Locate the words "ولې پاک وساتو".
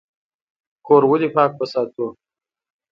1.11-2.05